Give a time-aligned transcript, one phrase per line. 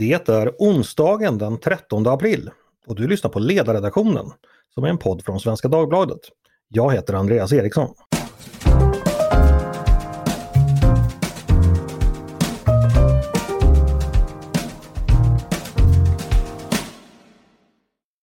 [0.00, 2.50] Det är onsdagen den 13 april
[2.86, 4.26] och du lyssnar på Ledarredaktionen
[4.74, 6.20] som är en podd från Svenska Dagbladet.
[6.68, 7.94] Jag heter Andreas Eriksson.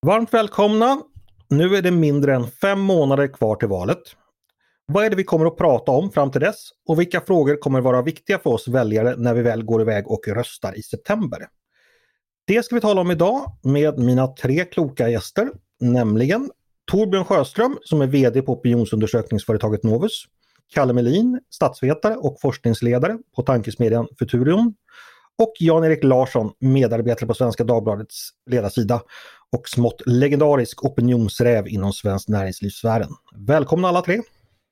[0.06, 1.02] Varmt välkomna!
[1.50, 4.04] Nu är det mindre än fem månader kvar till valet.
[4.86, 7.82] Vad är det vi kommer att prata om fram till dess och vilka frågor kommer
[7.82, 11.48] vara viktiga för oss väljare när vi väl går iväg och röstar i september?
[12.48, 16.52] Det ska vi tala om idag med mina tre kloka gäster, nämligen
[16.92, 20.24] Torbjörn Sjöström som är VD på opinionsundersökningsföretaget Novus,
[20.74, 24.74] Kalle Melin, statsvetare och forskningsledare på tankesmedjan Futurion
[25.38, 29.02] och Jan-Erik Larsson, medarbetare på Svenska Dagbladets ledarsida
[29.52, 33.10] och smått legendarisk opinionsräv inom svensk näringslivssfären.
[33.36, 34.22] Välkomna alla tre!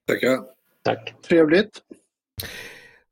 [0.07, 0.39] Tackar!
[0.84, 1.13] Tack!
[1.27, 1.81] Trevligt!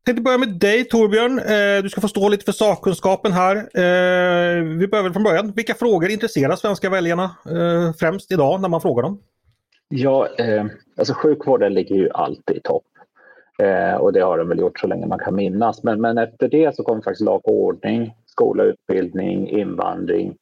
[0.05, 1.39] Jag tänkte börja med dig Torbjörn.
[1.39, 3.55] Eh, du ska få stå lite för sakkunskapen här.
[3.55, 5.51] Eh, vi börjar väl från början.
[5.55, 9.19] Vilka frågor intresserar svenska väljarna eh, främst idag när man frågar dem?
[9.87, 10.65] Ja, eh,
[10.97, 12.83] alltså sjukvården ligger ju alltid i topp.
[13.59, 15.83] Eh, och det har den väl gjort så länge man kan minnas.
[15.83, 20.35] Men, men efter det så kommer faktiskt lag och ordning, skola, utbildning, invandring,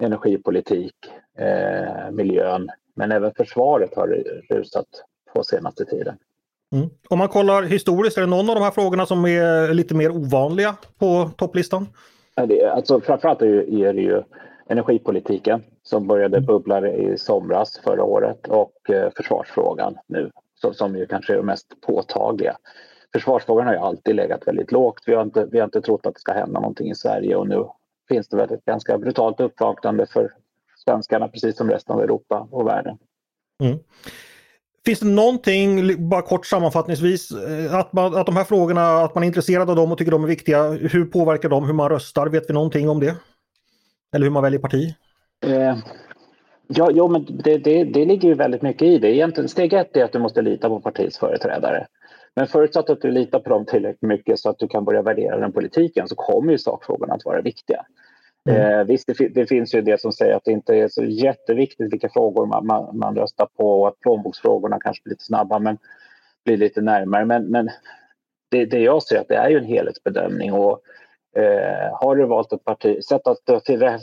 [0.00, 0.94] energipolitik,
[1.38, 2.68] eh, miljön.
[2.94, 4.86] Men även försvaret har rusat
[5.34, 6.16] på senaste tiden.
[6.76, 6.90] Mm.
[7.08, 10.10] Om man kollar historiskt, är det någon av de här frågorna som är lite mer
[10.10, 11.86] ovanliga på topplistan?
[12.72, 14.22] alltså, framförallt är det ju
[14.68, 16.46] energipolitiken som började mm.
[16.46, 21.42] bubbla i somras förra året och eh, försvarsfrågan nu som, som ju kanske är det
[21.42, 22.56] mest påtagliga.
[23.12, 25.02] Försvarsfrågan har ju alltid legat väldigt lågt.
[25.06, 27.48] Vi har, inte, vi har inte trott att det ska hända någonting i Sverige och
[27.48, 27.64] nu
[28.08, 30.32] finns det väl ett ganska brutalt uppvaknande för
[30.84, 32.98] svenskarna precis som resten av Europa och världen.
[33.62, 33.78] Mm.
[34.86, 39.24] Finns det någonting, bara kort sammanfattningsvis, eh, att, man, att de här frågorna, att man
[39.24, 40.70] är intresserad av dem och tycker de är viktiga.
[40.70, 42.26] Hur påverkar de hur man röstar?
[42.26, 43.14] Vet vi någonting om det?
[44.14, 44.94] Eller hur man väljer parti?
[45.46, 45.76] Eh,
[46.66, 49.14] ja, jo, men det, det, det ligger ju väldigt mycket i det.
[49.14, 51.86] Egentligen, steg ett är att du måste lita på partiets företrädare.
[52.36, 55.40] Men förutsatt att du litar på dem tillräckligt mycket så att du kan börja värdera
[55.40, 57.84] den politiken så kommer ju sakfrågorna att vara viktiga.
[58.48, 58.78] Mm.
[58.80, 61.92] Eh, visst, det, det, finns ju det som säger att det inte är så jätteviktigt
[61.92, 65.78] vilka frågor man, man, man röstar på och att plånboksfrågorna kanske blir lite snabba men
[66.44, 67.24] blir lite närmare.
[67.24, 67.70] Men, men
[68.50, 70.80] det, det jag ser att det är ju en helhetsbedömning och
[71.36, 73.98] eh, har du valt ett parti, sett att till,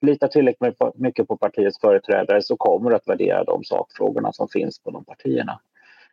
[0.00, 4.82] litar tillräckligt mycket på partiets företrädare så kommer du att värdera de sakfrågorna som finns
[4.82, 5.60] på de partierna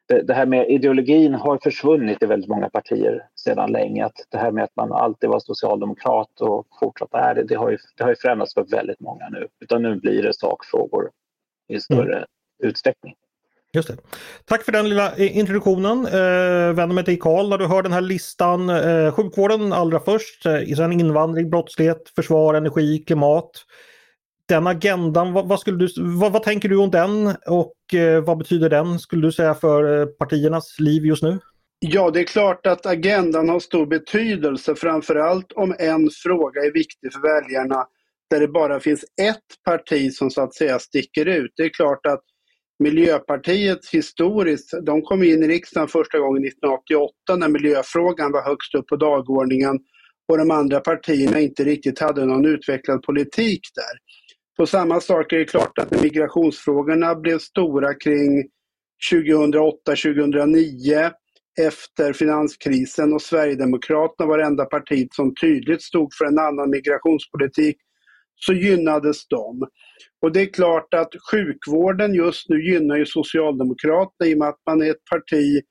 [0.07, 4.05] det, det, här med ideologin har försvunnit i väldigt många partier sedan länge.
[4.05, 7.71] Att det här med att man alltid var socialdemokrat och fortsatt är det, det har
[7.71, 9.47] ju, det har ju förändrats för väldigt många nu.
[9.59, 11.09] Utan nu blir det sakfrågor
[11.67, 12.27] i större mm.
[12.63, 13.15] utsträckning.
[13.73, 13.97] Just det.
[14.45, 16.05] Tack för den lilla introduktionen.
[16.05, 18.69] Eh, vänder mig till Karl när du hör den här listan.
[18.69, 23.51] Eh, sjukvården allra först, eh, sen invandring, brottslighet, försvar, energi, klimat
[24.47, 28.37] den agendan, vad, vad skulle du, vad, vad, tänker du om den och eh, vad
[28.37, 31.39] betyder den skulle du säga för eh, partiernas liv just nu?
[31.79, 37.13] Ja, det är klart att agendan har stor betydelse, framförallt om en fråga är viktig
[37.13, 37.85] för väljarna
[38.29, 41.51] där det bara finns ett parti som så att säga sticker ut.
[41.55, 42.23] Det är klart att
[42.79, 48.87] Miljöpartiet historiskt, de kom in i riksdagen första gången 1988 när miljöfrågan var högst upp
[48.87, 49.79] på dagordningen
[50.27, 53.97] och de andra partierna inte riktigt hade någon utvecklad politik där.
[54.57, 58.49] På samma sak är det klart att när migrationsfrågorna blev stora kring
[59.11, 61.11] 2008-2009
[61.61, 67.77] efter finanskrisen och Sverigedemokraterna var det enda partiet som tydligt stod för en annan migrationspolitik
[68.35, 69.67] så gynnades de.
[70.21, 74.61] Och det är klart att sjukvården just nu gynnar ju Socialdemokraterna i och med att
[74.65, 75.61] man är ett parti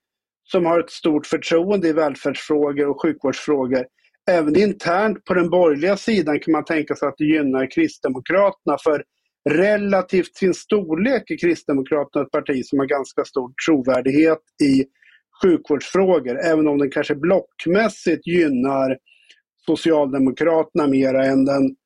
[0.44, 3.84] som har ett stort förtroende i välfärdsfrågor och sjukvårdsfrågor
[4.30, 9.04] även internt på den borgerliga sidan kan man tänka sig att det gynnar Kristdemokraterna för
[9.50, 14.84] relativt sin storlek är Kristdemokraterna ett parti som har ganska stor trovärdighet i
[15.42, 18.98] sjukvårdsfrågor, även om den kanske blockmässigt gynnar
[19.66, 21.76] Socialdemokraterna mera än den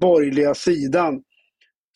[0.00, 1.22] borgerliga sidan.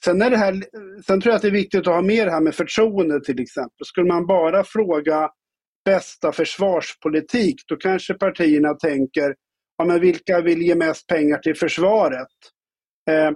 [0.05, 0.62] Sen, är det här,
[1.06, 3.41] sen tror jag att det är viktigt att ha med det här med förtroende till
[3.41, 3.87] exempel.
[3.87, 5.31] Skulle man bara fråga
[5.85, 9.35] bästa försvarspolitik, då kanske partierna tänker
[9.78, 12.28] ja, men vilka vill ge mest pengar till försvaret?
[13.11, 13.31] Eh,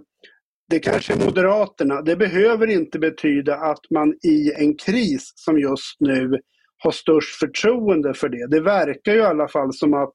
[0.70, 2.02] det kanske är Moderaterna.
[2.02, 6.40] Det behöver inte betyda att man i en kris som just nu
[6.78, 8.46] har störst förtroende för det.
[8.46, 10.14] Det verkar ju i alla fall som att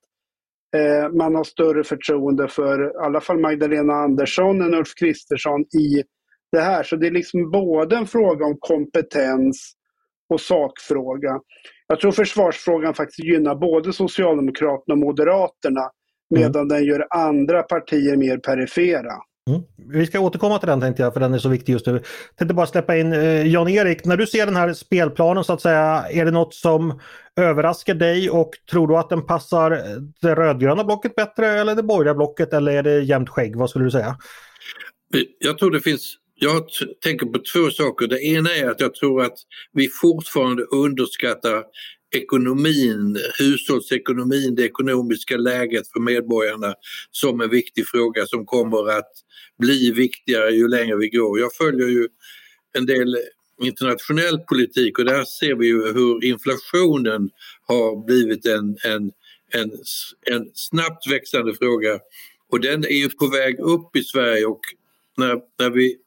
[0.76, 6.04] eh, man har större förtroende för i alla fall Magdalena Andersson än Ulf Kristersson i
[6.52, 6.84] det här.
[6.84, 9.74] Så det är liksom både en fråga om kompetens
[10.30, 11.40] och sakfråga.
[11.88, 15.90] Jag tror försvarsfrågan faktiskt gynnar både Socialdemokraterna och Moderaterna
[16.30, 16.68] medan mm.
[16.68, 19.14] den gör andra partier mer perifera.
[19.50, 19.62] Mm.
[19.90, 21.94] Vi ska återkomma till den tänkte jag, för den är så viktig just nu.
[21.94, 25.62] Jag tänkte bara släppa in eh, Jan-Erik, när du ser den här spelplanen så att
[25.62, 27.00] säga, är det något som
[27.36, 29.70] överraskar dig och tror du att den passar
[30.22, 33.56] det rödgröna blocket bättre eller det borgerliga blocket eller är det jämnt skägg?
[33.56, 34.18] Vad skulle du säga?
[35.40, 36.64] Jag tror det finns jag
[37.04, 38.08] tänker på två saker.
[38.08, 39.38] Det ena är att jag tror att
[39.74, 41.64] vi fortfarande underskattar
[42.16, 46.74] ekonomin, hushållsekonomin, det ekonomiska läget för medborgarna
[47.12, 49.12] som en viktig fråga som kommer att
[49.60, 51.40] bli viktigare ju längre vi går.
[51.40, 52.08] Jag följer ju
[52.78, 53.18] en del
[53.62, 57.30] internationell politik och där ser vi ju hur inflationen
[57.68, 59.12] har blivit en, en,
[59.52, 59.72] en,
[60.32, 62.00] en snabbt växande fråga
[62.52, 64.62] och den är ju på väg upp i Sverige och
[65.18, 65.98] när, när vi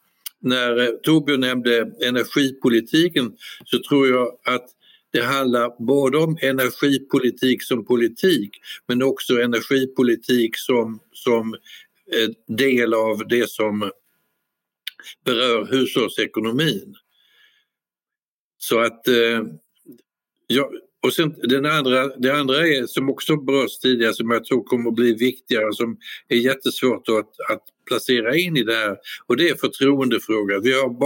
[0.41, 3.33] när Torbjörn nämnde energipolitiken
[3.65, 4.67] så tror jag att
[5.13, 8.51] det handlar både om energipolitik som politik
[8.87, 11.55] men också energipolitik som, som
[12.13, 13.91] eh, del av det som
[15.25, 16.95] berör hushållsekonomin.
[18.59, 19.43] Så att eh,
[20.47, 20.71] ja,
[21.03, 24.91] och sen den andra, det andra är, som också berörs tidigare som jag tror kommer
[24.91, 25.97] att bli viktigare som
[26.29, 28.97] är jättesvårt att, att placera in i det här
[29.27, 30.63] och det är förtroendefrågan.
[30.63, 30.97] Vi har,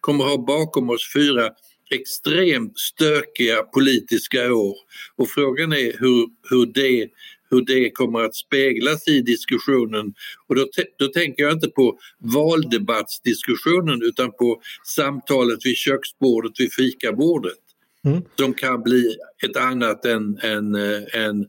[0.00, 1.50] kommer ha bakom oss fyra
[1.90, 4.76] extremt stökiga politiska år
[5.16, 7.08] och frågan är hur, hur, det,
[7.50, 10.14] hur det kommer att speglas i diskussionen.
[10.46, 10.66] Och då,
[10.98, 17.58] då tänker jag inte på valdebattsdiskussionen utan på samtalet vid köksbordet, vid fikabordet.
[18.04, 18.22] Mm.
[18.38, 19.16] Som kan bli
[19.48, 21.46] ett annat än, än, än,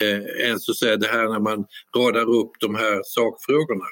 [0.00, 1.64] än, än så att säga det här när man
[1.96, 3.84] radar upp de här sakfrågorna.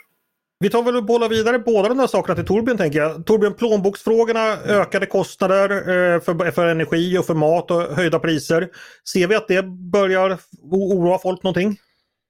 [0.62, 3.26] Vi tar väl och bollar vidare båda de där sakerna till Torbjörn tänker jag.
[3.26, 8.68] Torbjörn, plånboksfrågorna, ökade kostnader eh, för, för energi och för mat och höjda priser.
[9.12, 9.62] Ser vi att det
[9.92, 10.38] börjar
[10.70, 11.76] oroa folk någonting?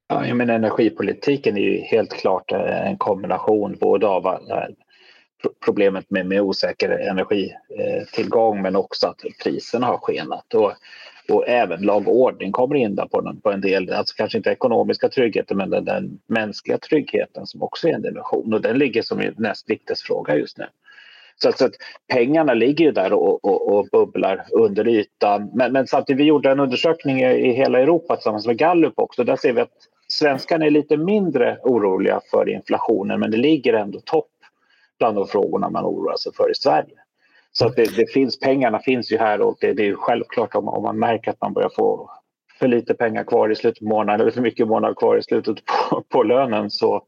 [0.08, 4.40] Ja, jag menar, energipolitiken är ju helt klart eh, en kombination både av eh,
[5.64, 10.54] problemet med, med osäker energitillgång men också att priserna har skenat.
[10.54, 10.72] Och
[11.32, 14.38] och även lag och ordning kommer in där på, den, på en del, alltså kanske
[14.38, 18.78] inte ekonomiska tryggheten men den, den, mänskliga tryggheten som också är en dimension och den
[18.78, 20.66] ligger som en näst viktigaste fråga just nu.
[21.36, 21.72] Så att, så att,
[22.12, 25.50] pengarna ligger ju där och, och, och bubblar under ytan.
[25.54, 29.24] Men, men, samtidigt, vi gjorde en undersökning i, i hela Europa tillsammans med Gallup också.
[29.24, 34.00] Där ser vi att svenskarna är lite mindre oroliga för inflationen men det ligger ändå
[34.00, 34.30] topp
[34.98, 37.01] bland de frågorna man oroar sig för i Sverige.
[37.52, 40.68] Så att det, det, finns, pengarna finns ju här och det, det är självklart om,
[40.68, 42.10] om, man märker att man börjar få
[42.58, 45.56] för lite pengar kvar i slutet på månaden eller för mycket månader kvar i slutet
[45.64, 47.02] på, på lönen så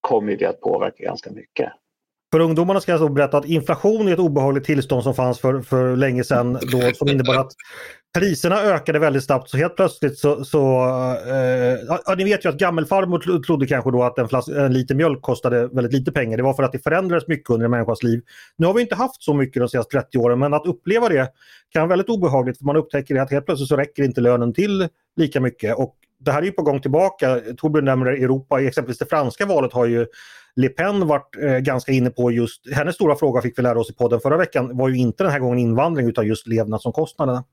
[0.00, 1.72] kommer det att påverka ganska mycket.
[2.32, 5.62] För ungdomarna ska jag alltså berätta att inflation är ett obehagligt tillstånd som fanns för,
[5.62, 7.52] för länge sedan då, som innebar att
[8.14, 10.44] priserna ökade väldigt snabbt så helt plötsligt så...
[10.44, 10.58] så
[11.26, 14.94] eh, ja, ni vet ju att gammelfarmor trodde kanske då att en, flas, en liter
[14.94, 16.36] mjölk kostade väldigt lite pengar.
[16.36, 18.22] Det var för att det förändrades mycket under en människas liv.
[18.56, 21.28] Nu har vi inte haft så mycket de senaste 30 åren men att uppleva det
[21.70, 24.88] kan vara väldigt obehagligt för man upptäcker att helt plötsligt så räcker inte lönen till
[25.16, 25.76] lika mycket.
[25.76, 27.40] Och det här är ju på gång tillbaka.
[27.56, 30.06] Torbjörn nämner Europa, i exempelvis det franska valet har ju
[30.56, 33.90] Le Pen varit eh, ganska inne på just, hennes stora fråga fick vi lära oss
[33.90, 37.44] i podden förra veckan var ju inte den här gången invandring utan just levnadsomkostnaderna.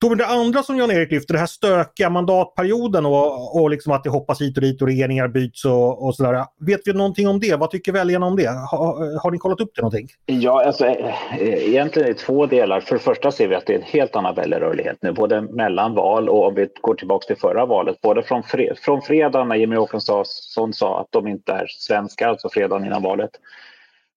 [0.00, 4.10] Torbjörn, det andra som Jan-Erik lyfter, den här stökiga mandatperioden och, och liksom att det
[4.10, 6.44] hoppas hit och dit och regeringar byts och, och sådär.
[6.60, 7.56] Vet vi någonting om det?
[7.56, 8.48] Vad tycker väljarna om det?
[8.48, 10.08] Ha, har ni kollat upp det någonting?
[10.26, 12.80] Ja, alltså, eh, eh, egentligen är det två delar.
[12.80, 15.94] För det första ser vi att det är en helt annan väljarrörlighet nu, både mellan
[15.94, 19.56] val och om vi går tillbaka till förra valet, både från, fred, från fredag när
[19.56, 23.30] Jimmie Åkesson sa att de inte är svenskar, alltså fredagen innan valet,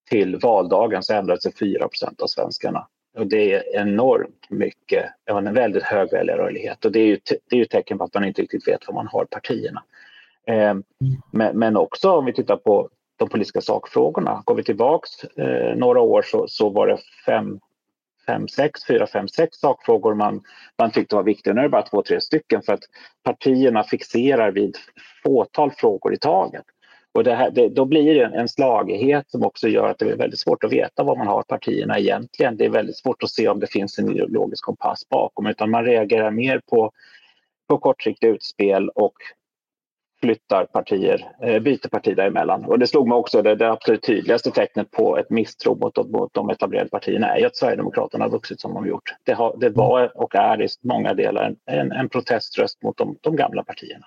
[0.09, 2.87] till valdagen så ändrade sig 4% av svenskarna.
[3.17, 7.59] Och det är enormt mycket, en väldigt hög väljarrörlighet och det är ju det är
[7.59, 9.83] ju tecken på att man inte riktigt vet var man har partierna.
[10.47, 10.73] Eh,
[11.31, 14.43] men, men, också om vi tittar på de politiska sakfrågorna.
[14.45, 17.59] Går vi tillbaks eh, några år så, så var det fem,
[18.25, 20.43] fem, sex, fyra, fem, sex sakfrågor man,
[20.77, 21.53] man tyckte var viktiga.
[21.53, 22.83] Nu är det bara två, tre stycken för att
[23.23, 24.77] partierna fixerar vid
[25.23, 26.65] fåtal frågor i taget.
[27.13, 30.15] Och det här, det, då blir det en slagighet som också gör att det är
[30.15, 32.57] väldigt svårt att veta vad man har partierna egentligen.
[32.57, 35.85] Det är väldigt svårt att se om det finns en ideologisk kompass bakom utan man
[35.85, 36.91] reagerar mer på,
[37.69, 39.13] på kortsiktiga utspel och
[40.21, 42.65] flyttar partier, eh, byter parti däremellan.
[42.65, 46.33] Och det slog mig också, det, det absolut tydligaste tecknet på ett misstro mot, mot
[46.33, 49.15] de etablerade partierna är ju att Sverigedemokraterna har vuxit som de gjort.
[49.23, 53.35] Det, har, det var och är i många delar en, en protest mot de, de
[53.35, 54.05] gamla partierna.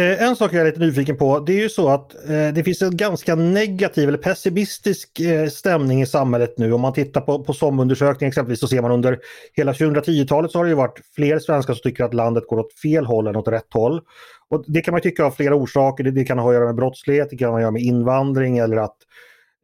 [0.00, 2.64] Eh, en sak jag är lite nyfiken på, det är ju så att eh, det
[2.64, 6.72] finns en ganska negativ eller pessimistisk eh, stämning i samhället nu.
[6.72, 9.18] Om man tittar på, på SOM-undersökningen exempelvis så ser man under
[9.52, 12.72] hela 2010-talet så har det ju varit fler svenskar som tycker att landet går åt
[12.72, 14.00] fel håll än åt rätt håll.
[14.48, 16.04] Och det kan man tycka av flera orsaker.
[16.04, 18.58] Det, det kan ha att göra med brottslighet, det kan ha att göra med invandring
[18.58, 18.96] eller att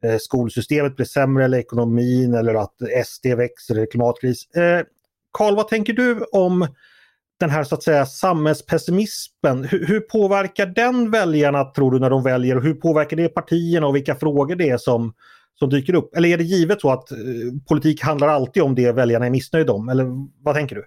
[0.05, 2.75] eh, skolsystemet blir sämre eller ekonomin eller att
[3.07, 4.51] SD växer eller klimatkris.
[4.51, 4.81] Eh,
[5.33, 6.67] Karl, vad tänker du om
[7.41, 12.23] den här så att säga samhällspessimismen, hur, hur, påverkar den väljarna tror du när de
[12.23, 15.15] väljer och hur påverkar det partierna och vilka frågor det är som,
[15.59, 16.17] som dyker upp?
[16.17, 17.19] Eller är det givet så att eh,
[17.69, 19.89] politik handlar alltid om det väljarna är missnöjda om?
[19.89, 20.07] Eller
[20.43, 20.85] vad tänker du?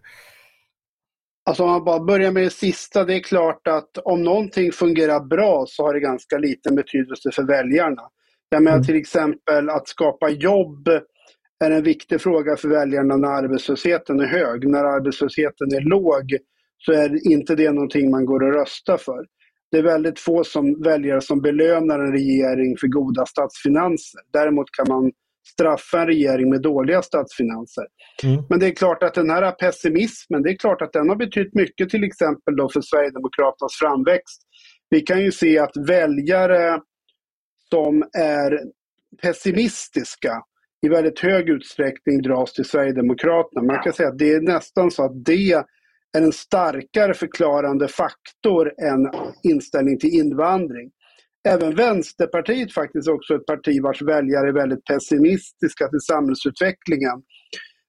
[1.45, 5.19] Alltså om man bara börjar med det sista, det är klart att om någonting fungerar
[5.19, 8.01] bra så har det ganska liten betydelse för väljarna.
[8.49, 8.85] Jag menar mm.
[8.85, 10.89] till exempel att skapa jobb
[11.59, 14.67] är en viktig fråga för väljarna när arbetslösheten är hög.
[14.67, 16.37] När arbetslösheten är låg
[16.77, 19.25] så är inte det någonting man går och röstar för.
[19.71, 24.21] Det är väldigt få som väljare som belönar en regering för goda statsfinanser.
[24.33, 25.11] Däremot kan man
[25.53, 27.85] straffa en regering med dåliga statsfinanser.
[28.23, 28.43] Mm.
[28.49, 31.53] Men det är klart att den här pessimismen, det är klart att den har betytt
[31.53, 34.41] mycket till exempel då för Sverigedemokraternas framväxt.
[34.89, 36.81] Vi kan ju se att väljare
[37.69, 38.59] som är
[39.21, 40.41] pessimistiska
[40.81, 43.61] i väldigt hög utsträckning dras till Sverigedemokraterna.
[43.61, 45.63] Man kan säga att det är nästan så att det är
[46.17, 49.11] en starkare förklarande faktor än
[49.43, 50.91] inställning till invandring.
[51.47, 57.21] Även Vänsterpartiet faktiskt också ett parti vars väljare är väldigt pessimistiska till samhällsutvecklingen.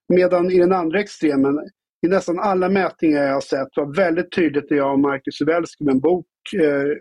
[0.09, 1.59] Medan i den andra extremen,
[2.05, 5.67] i nästan alla mätningar jag har sett, var väldigt tydligt när jag och Marcus Uvell
[5.67, 6.97] skrev en bok eh,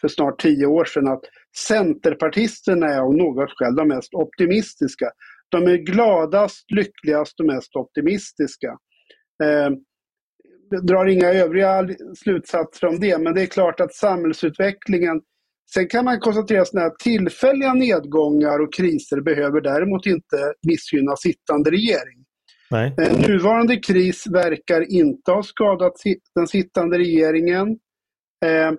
[0.00, 1.24] för snart tio år sedan att
[1.68, 5.10] Centerpartisterna är av något skäl de mest optimistiska.
[5.52, 8.78] De är gladast, lyckligast och mest optimistiska.
[9.44, 9.70] Eh,
[10.82, 15.20] drar inga övriga slutsatser om det, men det är klart att samhällsutvecklingen
[15.74, 22.24] Sen kan man konstatera att tillfälliga nedgångar och kriser behöver däremot inte missgynna sittande regering.
[22.70, 22.94] Nej.
[22.98, 25.92] Eh, nuvarande kris verkar inte ha skadat
[26.34, 27.68] den sittande regeringen.
[28.44, 28.72] Eh,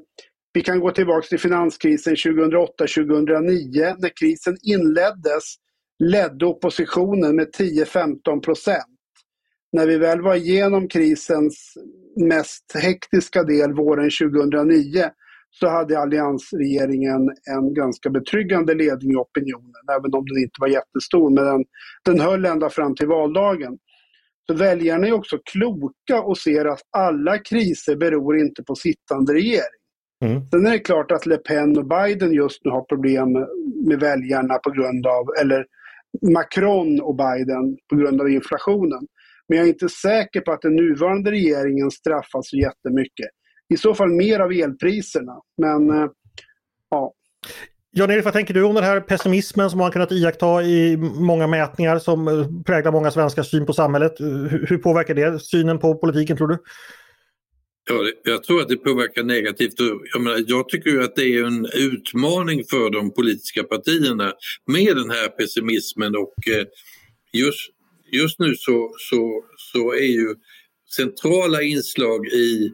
[0.54, 3.96] vi kan gå tillbaka till finanskrisen 2008-2009.
[4.00, 5.44] När krisen inleddes
[6.04, 8.88] ledde oppositionen med 10-15 procent.
[9.72, 11.74] När vi väl var igenom krisens
[12.16, 15.10] mest hektiska del våren 2009
[15.50, 21.30] så hade alliansregeringen en ganska betryggande ledning i opinionen, även om den inte var jättestor.
[21.30, 21.66] Men den,
[22.06, 23.78] den höll ända fram till valdagen.
[24.48, 29.82] Så väljarna är också kloka och ser att alla kriser beror inte på sittande regering.
[30.26, 30.42] Mm.
[30.52, 33.32] Sen är det klart att Le Pen och Biden just nu har problem
[33.88, 35.66] med väljarna på grund av, eller
[36.22, 39.08] Macron och Biden på grund av inflationen.
[39.48, 43.28] Men jag är inte säker på att den nuvarande regeringen straffas så jättemycket.
[43.74, 45.34] I så fall mer av elpriserna.
[45.62, 46.10] Men eh,
[46.90, 47.14] ja.
[47.96, 52.00] Jan-Erik, vad tänker du om den här pessimismen som man kunnat iaktta i många mätningar
[52.00, 54.14] som eh, präglar många svenskars syn på samhället?
[54.70, 56.58] Hur påverkar det synen på politiken tror du?
[57.90, 59.74] Ja, jag tror att det påverkar negativt.
[60.14, 64.34] Jag, menar, jag tycker ju att det är en utmaning för de politiska partierna
[64.66, 66.66] med den här pessimismen och eh,
[67.34, 67.70] just,
[68.12, 70.36] just nu så, så, så är ju
[70.96, 72.72] centrala inslag i,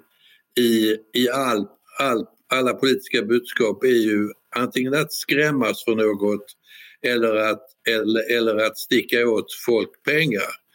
[0.60, 1.68] i, i all,
[2.00, 6.46] all, alla politiska budskap är ju antingen att skrämmas för något
[7.02, 10.69] eller att, eller, eller att sticka åt folk pengar.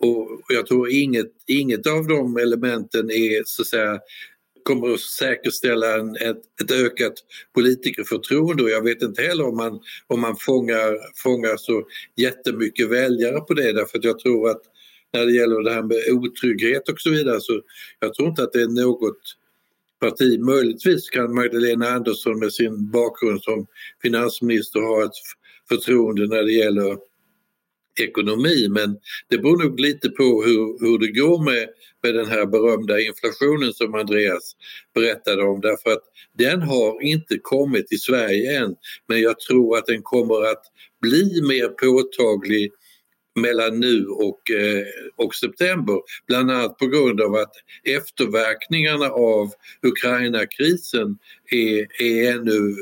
[0.00, 4.00] Och jag tror inget, inget av de elementen är så att säga
[4.62, 7.12] kommer att säkerställa en, ett, ett ökat
[7.54, 8.62] politikerförtroende.
[8.62, 13.54] Och jag vet inte heller om man, om man fångar, fångar så jättemycket väljare på
[13.54, 13.72] det.
[13.72, 14.62] Därför att jag tror att
[15.12, 17.62] när det gäller det här med otrygghet och så vidare så
[17.98, 19.36] jag tror inte att det är något
[20.00, 23.66] parti, möjligtvis kan Magdalena Andersson med sin bakgrund som
[24.02, 25.18] finansminister ha ett
[25.68, 26.96] förtroende när det gäller
[28.00, 28.96] ekonomi men
[29.28, 31.68] det beror nog lite på hur, hur det går med,
[32.02, 34.56] med den här berömda inflationen som Andreas
[34.94, 36.04] berättade om därför att
[36.38, 38.74] den har inte kommit i Sverige än
[39.08, 40.62] men jag tror att den kommer att
[41.02, 42.70] bli mer påtaglig
[43.34, 44.84] mellan nu och, eh,
[45.16, 46.00] och september.
[46.26, 47.52] Bland annat på grund av att
[47.84, 49.50] efterverkningarna av
[49.82, 51.18] Ukraina-krisen
[51.50, 52.76] är, är ännu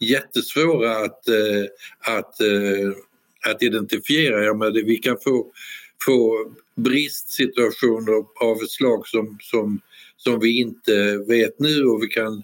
[0.00, 1.64] jättesvåra att, eh,
[2.16, 2.92] att eh,
[3.50, 4.44] att identifiera.
[4.44, 5.46] Jag menar, vi kan få,
[6.06, 6.46] få
[6.76, 9.80] bristsituationer av ett slag som, som,
[10.16, 12.42] som vi inte vet nu och vi kan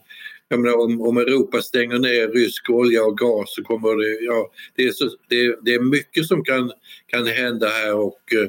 [0.49, 4.50] jag menar, om, om Europa stänger ner rysk olja och gas så kommer det, ja,
[4.75, 6.73] det är, så, det, det är mycket som kan,
[7.07, 8.49] kan hända här och, eh,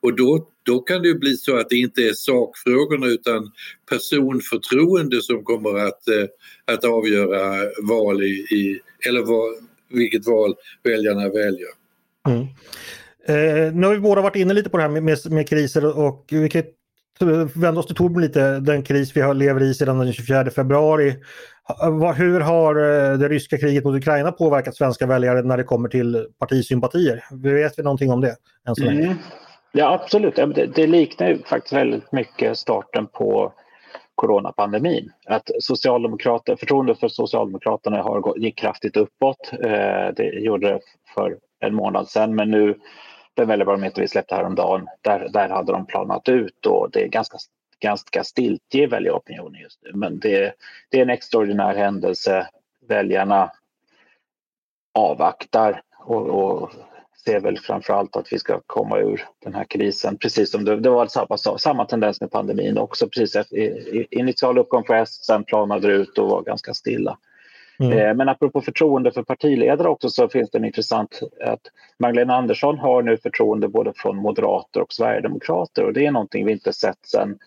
[0.00, 3.50] och då, då kan det bli så att det inte är sakfrågorna utan
[3.90, 6.26] personförtroende som kommer att, eh,
[6.64, 9.54] att avgöra val i, i eller vad,
[9.88, 11.79] vilket val väljarna väljer.
[12.28, 12.46] Mm.
[13.26, 15.98] Eh, nu har vi båda varit inne lite på det här med, med, med kriser
[15.98, 16.62] och vi kan
[17.54, 21.16] vända oss till Torbjörn lite, den kris vi lever i sedan den 24 februari.
[22.16, 26.26] Hur har eh, det ryska kriget mot Ukraina påverkat svenska väljare när det kommer till
[26.38, 27.24] partisympatier?
[27.30, 28.36] Vet vi någonting om det
[28.68, 29.02] än så länge?
[29.02, 29.16] Mm.
[29.72, 33.52] Ja absolut, det, det liknar faktiskt väldigt mycket starten på
[34.20, 35.12] coronapandemin.
[35.26, 39.52] Att socialdemokrater, förtroendet för Socialdemokraterna har, gick kraftigt uppåt.
[39.52, 40.80] Eh, det gjorde det
[41.14, 42.78] för en månad sedan men nu
[43.34, 47.38] den väljarbarometer vi släppte häromdagen, där, där hade de planat ut och det är ganska,
[47.82, 49.90] ganska stiltje i väljaropinionen just nu.
[49.94, 50.54] Men det,
[50.90, 52.48] det är en extraordinär händelse.
[52.88, 53.50] Väljarna
[54.94, 56.70] avvaktar och, och
[57.24, 60.16] ser väl framförallt att vi ska komma ur den här krisen.
[60.16, 63.08] Precis som det, det var samma, samma tendens med pandemin också.
[63.08, 67.18] Precis efter, initial uppgång för S, sen planade det ut och var ganska stilla.
[67.80, 67.98] Mm.
[67.98, 71.60] Eh, men apropå förtroende för partiledare också så finns det en intressant att
[71.98, 76.52] Magdalena Andersson har nu förtroende både från moderater och sverigedemokrater och det är någonting vi
[76.52, 77.38] inte sett sedan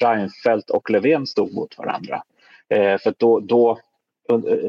[0.00, 2.22] Reinfeldt och Löfven stod mot varandra.
[2.68, 3.78] Eh, för då, då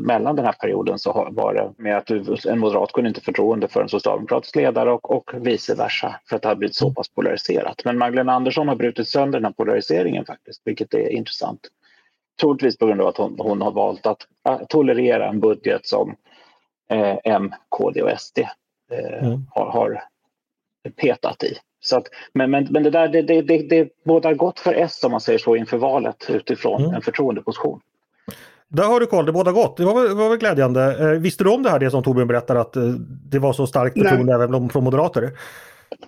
[0.01, 2.09] mellan den här perioden så var det med att
[2.45, 6.41] en moderat kunde inte förtroende för en socialdemokratisk ledare och, och vice versa för att
[6.41, 7.81] det har blivit så pass polariserat.
[7.85, 11.59] Men Magdalena Andersson har brutit sönder den här polariseringen faktiskt, vilket är intressant.
[12.41, 16.15] Troligtvis på grund av att hon, hon har valt att äh, tolerera en budget som
[16.89, 18.39] eh, M, KD och SD
[18.91, 19.45] eh, mm.
[19.49, 20.03] har, har,
[20.95, 21.57] petat i.
[21.79, 25.03] Så att, men, men, men det där det, det, det, det bådar gott för S
[25.03, 26.95] om man säger så inför valet utifrån mm.
[26.95, 27.81] en förtroendeposition.
[28.71, 29.77] Där har du koll, det båda gott.
[29.77, 30.97] Det var, väl, var väl glädjande.
[30.99, 32.83] Eh, visste du om det här, det som Torbjörn berättar, att eh,
[33.31, 35.31] det var så starkt förtroende även från moderater?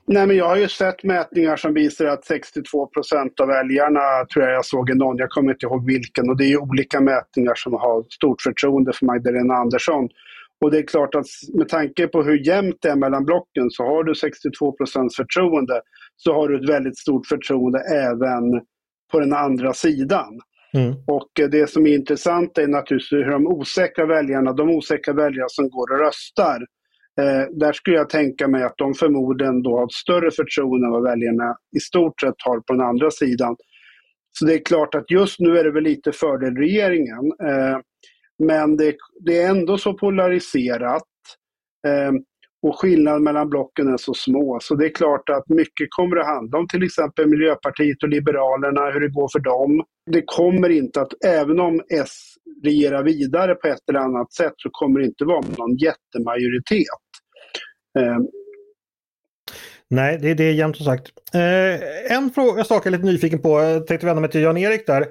[0.05, 4.45] Nej, men jag har ju sett mätningar som visar att 62 procent av väljarna, tror
[4.45, 7.53] jag jag såg i någon, jag kommer inte ihåg vilken, och det är olika mätningar
[7.55, 10.09] som har stort förtroende för Magdalena Andersson.
[10.61, 13.83] Och det är klart att med tanke på hur jämnt det är mellan blocken så
[13.83, 15.81] har du 62 procents förtroende
[16.15, 18.61] så har du ett väldigt stort förtroende även
[19.11, 20.39] på den andra sidan.
[20.73, 20.93] Mm.
[21.07, 25.49] Och eh, det som är intressant är naturligtvis hur de osäkra väljarna, de osäkra väljare
[25.49, 26.65] som går och röstar,
[27.21, 30.91] Eh, där skulle jag tänka mig att de förmodligen då har ett större förtroende än
[30.91, 33.55] vad väljarna i stort sett har på den andra sidan.
[34.31, 37.25] Så det är klart att just nu är det väl lite fördel regeringen.
[37.43, 37.77] Eh,
[38.43, 41.03] men det, det, är ändå så polariserat.
[41.87, 42.11] Eh,
[42.63, 44.59] och skillnaden mellan blocken är så små.
[44.61, 48.91] Så det är klart att mycket kommer att handla om till exempel Miljöpartiet och Liberalerna,
[48.91, 49.83] hur det går för dem.
[50.11, 54.69] Det kommer inte att, även om S regerar vidare på ett eller annat sätt, så
[54.71, 57.03] kommer det inte vara någon jättemajoritet.
[57.99, 58.17] Eh.
[59.87, 61.11] Nej, det, det är jämnt som sagt.
[61.33, 64.87] Eh, en fråga, sak jag är lite nyfiken på, jag tänkte vända mig till Jan-Erik
[64.87, 65.05] där.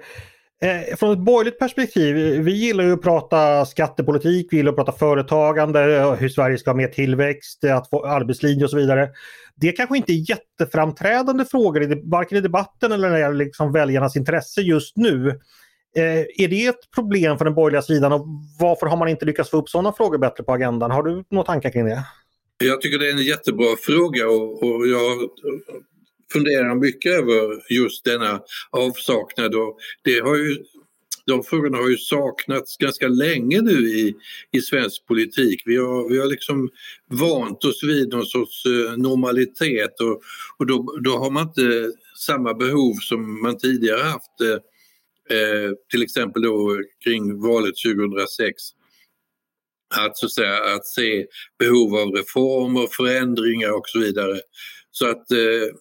[0.62, 4.76] Eh, från ett borgerligt perspektiv, eh, vi gillar ju att prata skattepolitik, vi gillar att
[4.76, 8.76] prata företagande, eh, hur Sverige ska ha mer tillväxt, eh, att få arbetslinje och så
[8.76, 9.10] vidare.
[9.56, 14.16] Det kanske inte är jätteframträdande frågor, varken i debatten eller när det gäller liksom väljarnas
[14.16, 15.28] intresse just nu.
[15.96, 18.26] Eh, är det ett problem för den borgerliga sidan och
[18.58, 20.90] varför har man inte lyckats få upp sådana frågor bättre på agendan?
[20.90, 22.04] Har du några tankar kring det?
[22.64, 25.18] Jag tycker det är en jättebra fråga och, och jag
[26.32, 29.54] funderar mycket över just denna avsaknad.
[29.54, 30.56] Och det har ju,
[31.26, 34.14] de frågorna har ju saknats ganska länge nu i,
[34.50, 35.62] i svensk politik.
[35.66, 36.70] Vi har, vi har liksom
[37.10, 40.22] vant oss vid någon sorts eh, normalitet och,
[40.58, 44.40] och då, då har man inte samma behov som man tidigare haft.
[44.40, 44.58] Eh,
[45.38, 48.62] eh till exempel då kring valet 2006
[49.92, 51.26] att, så att, säga, att se
[51.58, 54.40] behov av reformer, förändringar och så vidare.
[54.90, 55.76] Så att eh,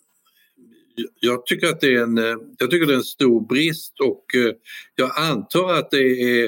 [1.20, 4.36] jag tycker att det är en, eh, jag tycker det är en stor brist och
[4.36, 4.54] eh,
[4.96, 6.46] jag antar att det är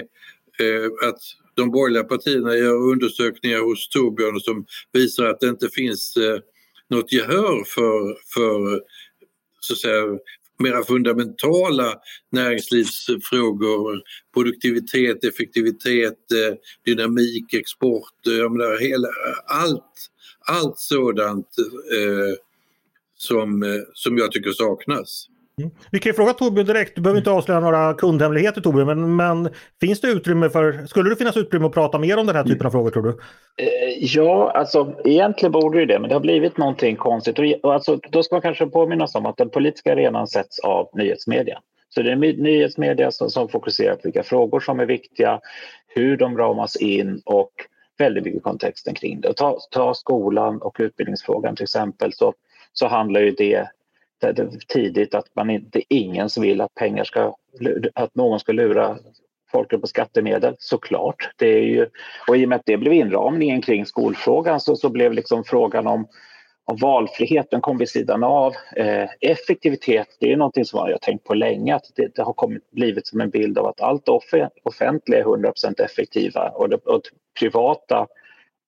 [0.60, 1.20] eh, att
[1.56, 6.18] de borgerliga partierna gör undersökningar hos Torbjörn som visar att det inte finns
[6.90, 8.82] något gehör för, för
[9.60, 10.04] så att säga,
[10.60, 11.94] mera fundamentala
[12.32, 14.02] näringslivsfrågor,
[14.34, 16.20] produktivitet, effektivitet,
[16.86, 19.08] dynamik, export, jag menar, hela,
[19.48, 20.10] allt,
[20.48, 21.48] allt sådant
[21.94, 22.38] eh,
[23.24, 25.28] som, eh, som jag tycker saknas.
[25.62, 25.72] Mm.
[25.92, 29.54] Vi kan ju fråga Torbjörn direkt, du behöver inte avslöja några kundhemligheter Torbjörn, men, men,
[29.82, 32.68] finns det utrymme för, skulle det finnas utrymme att prata mer om den här typen
[32.68, 33.10] av frågor tror du?
[33.10, 37.40] Eh, ja, alltså egentligen borde det det, men det har blivit någonting konstigt.
[37.64, 41.60] Och, alltså, då ska man kanske påminnas om att den politiska arenan sätts av nyhetsmedia.
[41.90, 45.40] Så det är nyhetsmedia som, som fokuserar på vilka frågor som är viktiga,
[45.88, 47.52] hur de ramas in och
[47.98, 49.34] väldigt mycket kontexten kring det.
[49.34, 52.34] ta, ta skolan och utbildningsfrågan till exempel så
[52.74, 53.68] så handlar ju det
[54.68, 57.36] tidigt att man inte, ingen som vill att pengar ska,
[57.94, 58.98] att någon ska lura
[59.52, 61.30] folk på skattemedel, såklart.
[61.38, 61.88] Det är ju,
[62.28, 65.88] och i och med att det blev inramningen kring skolfrågan så, så blev liksom frågan
[65.88, 66.08] om,
[66.66, 68.54] om valfriheten kom vid sidan av.
[68.76, 72.34] Eh, effektivitet, det är någonting som jag har tänkt på länge, att det, det har
[72.34, 74.10] kommit, blivit som en bild av att allt
[74.64, 78.08] offentliga är 100 effektiva och det, och det privata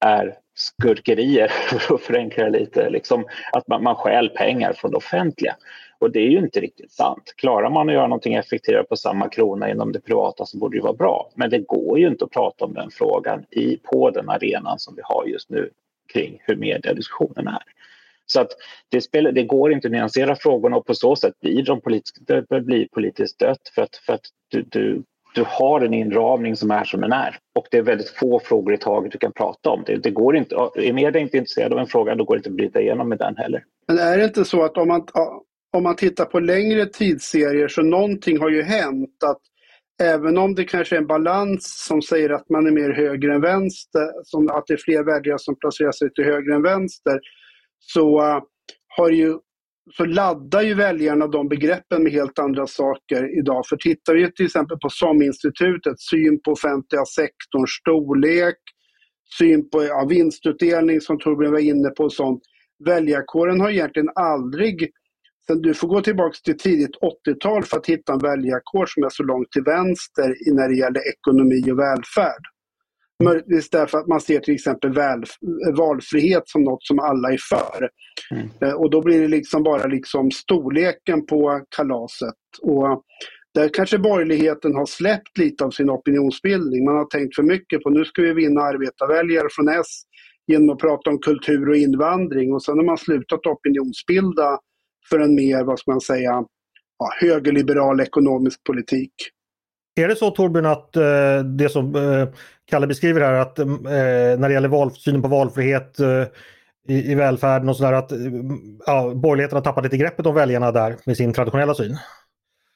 [0.05, 1.47] är skurkerier,
[1.79, 2.89] för att förenkla det lite.
[2.89, 5.55] Liksom att man, man stjäl pengar från det offentliga.
[5.99, 7.33] Och det är ju inte riktigt sant.
[7.37, 10.83] Klarar man att göra någonting effektivare på samma krona inom det privata så borde det
[10.83, 11.31] vara bra.
[11.35, 14.95] Men det går ju inte att prata om den frågan i, på den arenan som
[14.95, 15.69] vi har just nu
[16.13, 17.63] kring hur mediediskussionen är.
[18.25, 18.51] Så att
[18.89, 22.27] det, spelar, det går inte att nyansera frågorna och på så sätt blir de politiskt,
[22.27, 25.03] det blir politiskt dött för att, för att du, du
[25.35, 27.37] du har en inramning som är som den är.
[27.55, 29.83] Och det är väldigt få frågor i taget du kan prata om.
[29.85, 32.49] Det, det går inte, är media inte intresserad av en fråga då går det inte
[32.49, 33.63] att bryta igenom med den heller.
[33.87, 35.07] Men är det inte så att om man,
[35.77, 39.41] om man tittar på längre tidsserier så någonting har ju hänt att
[40.03, 43.41] även om det kanske är en balans som säger att man är mer höger än
[43.41, 47.19] vänster, som att det är fler väljare som placerar sig till höger än vänster,
[47.79, 48.41] så äh,
[48.87, 49.37] har ju
[49.93, 53.67] så laddar ju väljarna de begreppen med helt andra saker idag.
[53.67, 58.57] För tittar vi till exempel på SOM-institutet, syn på offentliga sektorns storlek,
[59.37, 62.41] syn på ja, vinstutdelning som Torbjörn var inne på och sånt.
[62.85, 64.91] Väljarkåren har egentligen aldrig,
[65.47, 69.09] sen du får gå tillbaka till tidigt 80-tal för att hitta en väljarkår som är
[69.09, 72.54] så långt till vänster när det gäller ekonomi och välfärd.
[73.23, 75.23] Möjligtvis därför att man ser till exempel väl,
[75.77, 77.89] valfrihet som något som alla är för.
[78.31, 78.49] Mm.
[78.61, 82.35] Eh, och då blir det liksom bara liksom storleken på kalaset.
[82.61, 83.03] Och
[83.53, 86.85] där kanske borgerligheten har släppt lite av sin opinionsbildning.
[86.85, 89.87] Man har tänkt för mycket på nu ska vi vinna arbetarväljare från S
[90.47, 94.59] genom att prata om kultur och invandring och sen har man slutat opinionsbilda
[95.09, 96.43] för en mer, vad ska man säga,
[96.97, 99.13] ja, högerliberal ekonomisk politik.
[99.95, 102.27] Är det så Torbjörn att eh, det som eh,
[102.65, 106.23] Kalle beskriver här att eh, när det gäller val, synen på valfrihet eh,
[106.87, 108.17] i, i välfärden och sådär att eh,
[108.85, 111.97] ja, borgerligheten har tappat lite greppet om väljarna där med sin traditionella syn?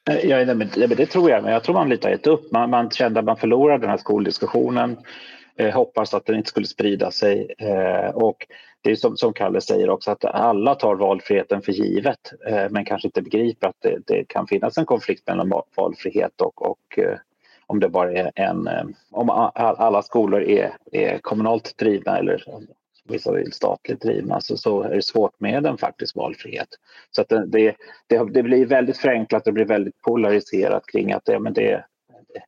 [0.04, 2.52] Ja, ja, det, det tror jag, men jag tror man lite har gett upp.
[2.52, 4.96] Man, man kände att man förlorade den här skoldiskussionen.
[5.56, 7.54] Eh, hoppas att den inte skulle sprida sig.
[7.58, 8.46] Eh, och
[8.82, 12.84] det är som, som Kalle säger också att alla tar valfriheten för givet eh, men
[12.84, 17.18] kanske inte begriper att det, det, kan finnas en konflikt mellan valfrihet och, och eh,
[17.66, 22.44] om det bara är en, eh, om alla skolor är, är kommunalt drivna eller
[23.08, 26.68] vissa vill statligt drivna så, så är det svårt med en faktisk valfrihet.
[27.10, 27.46] Så att det,
[28.06, 31.84] det, det, blir väldigt förenklat och blir väldigt polariserat kring att det, men det,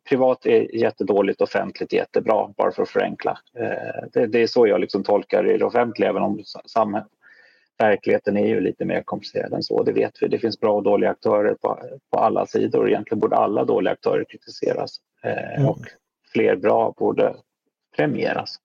[0.09, 3.39] privat är jättedåligt, offentligt jättebra, bara för att förenkla.
[3.59, 7.09] Eh, det, det är så jag liksom tolkar det offentliga, även om samhället
[7.79, 10.29] verkligheten är ju lite mer komplicerad än så, det vet vi.
[10.29, 11.79] Det finns bra och dåliga aktörer på,
[12.11, 12.89] på alla sidor.
[12.89, 15.69] Egentligen borde alla dåliga aktörer kritiseras eh, mm.
[15.69, 15.79] och
[16.33, 17.35] fler bra borde
[17.97, 18.57] premieras.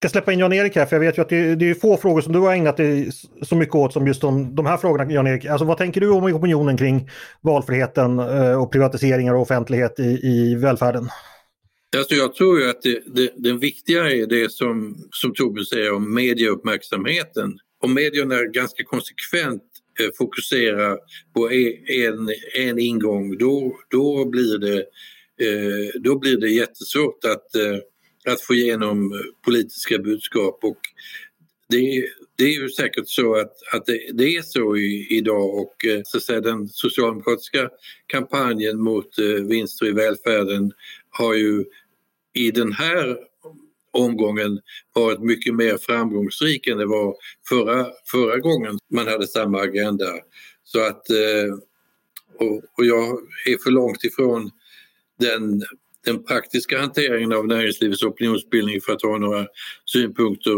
[0.00, 1.96] Jag ska släppa in Jan-Erik här, för jag vet ju att det, det är få
[1.96, 3.10] frågor som du har ägnat dig
[3.42, 5.44] så mycket åt som just de, de här frågorna, Jan-Erik.
[5.44, 10.54] Alltså, vad tänker du om opinionen kring valfriheten eh, och privatiseringar och offentlighet i, i
[10.54, 11.08] välfärden?
[11.96, 15.92] Alltså jag tror ju att det, det, det viktiga är det som, som Torbjörn säger
[15.92, 19.62] om medieuppmärksamheten om medierna ganska konsekvent
[20.00, 20.98] eh, fokuserar
[21.34, 24.78] på e, en, en ingång då, då, blir det,
[25.46, 27.56] eh, då blir det jättesvårt att,
[28.32, 30.58] att få igenom eh, politiska budskap.
[30.62, 30.78] Och
[31.68, 35.84] det, det är ju säkert så att, att det, det är så i, idag och
[35.84, 37.70] eh, så att säga, den socialdemokratiska
[38.06, 40.72] kampanjen mot eh, vinster i välfärden
[41.10, 41.64] har ju
[42.34, 43.16] i den här
[43.90, 44.60] omgången
[44.94, 47.16] varit mycket mer framgångsrik än det var
[47.48, 50.06] förra, förra gången man hade samma agenda.
[50.64, 51.54] Så att, eh,
[52.38, 54.50] och, och jag är för långt ifrån
[55.18, 55.62] den,
[56.08, 59.46] den praktiska hanteringen av näringslivets opinionsbildning för att ha några
[59.84, 60.52] synpunkter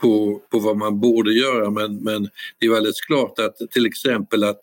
[0.00, 4.44] på, på vad man borde göra men, men det är alldeles klart att till exempel
[4.44, 4.60] att,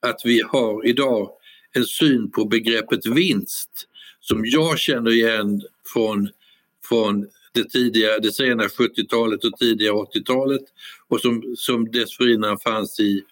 [0.00, 1.30] att vi har idag
[1.72, 3.70] en syn på begreppet vinst
[4.20, 6.28] som jag känner igen från
[6.88, 10.62] från det, tidiga, det sena 70-talet och tidiga 80-talet
[11.08, 13.22] och som, som dessförinnan fanns i,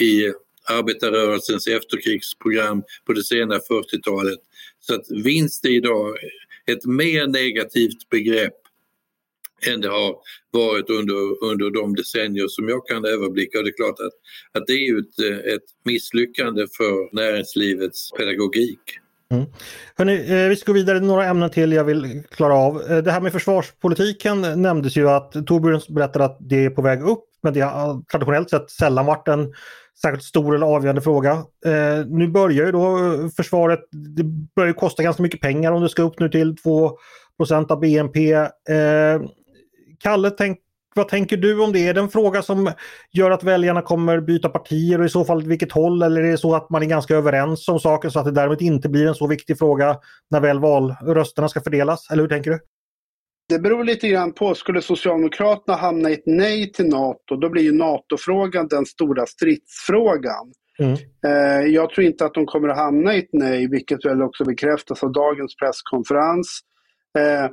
[0.00, 0.32] i
[0.68, 4.38] arbetarrörelsens efterkrigsprogram på det sena 40-talet.
[4.80, 6.16] Så att vinst är idag
[6.66, 8.54] ett mer negativt begrepp
[9.66, 10.16] än det har
[10.50, 13.58] varit under, under de decennier som jag kan överblicka.
[13.58, 18.80] Och det är klart att, att det är ett, ett misslyckande för näringslivets pedagogik.
[19.30, 19.44] Mm.
[19.96, 22.82] Hörrni, eh, vi ska gå vidare, några ämnen till jag vill klara av.
[22.90, 27.02] Eh, det här med försvarspolitiken nämndes ju att Torbjörn berättade att det är på väg
[27.02, 29.52] upp men det har traditionellt sett sällan varit en
[30.02, 31.32] särskilt stor eller avgörande fråga.
[31.66, 32.98] Eh, nu börjar ju då
[33.36, 34.24] försvaret, det
[34.56, 36.56] börjar kosta ganska mycket pengar om det ska upp nu till
[37.38, 38.32] 2% av BNP.
[38.32, 38.48] Eh,
[40.00, 40.58] Kalle, tänk,
[40.94, 41.88] vad tänker du om det?
[41.88, 42.72] Är det en fråga som
[43.12, 46.02] gör att väljarna kommer byta partier och i så fall vilket håll?
[46.02, 48.62] Eller är det så att man är ganska överens om saken så att det därmed
[48.62, 49.96] inte blir en så viktig fråga
[50.30, 52.10] när väl valrösterna ska fördelas?
[52.10, 52.58] Eller hur tänker du?
[53.48, 54.54] Det beror lite grann på.
[54.54, 60.52] Skulle Socialdemokraterna hamna i ett nej till NATO, då blir ju NATO-frågan den stora stridsfrågan.
[60.78, 60.92] Mm.
[61.26, 64.44] Eh, jag tror inte att de kommer att hamna i ett nej, vilket väl också
[64.44, 66.60] bekräftas av dagens presskonferens.
[67.18, 67.50] Eh,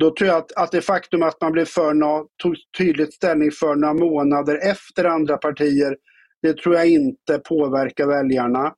[0.00, 1.94] då tror jag att, att det faktum att man blev för,
[2.42, 5.96] tog tydligt ställning för några månader efter andra partier,
[6.42, 8.72] det tror jag inte påverkar väljarna.